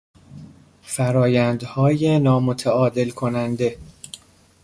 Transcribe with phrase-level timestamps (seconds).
[0.81, 3.75] فرآیندهای نامتعادل کننده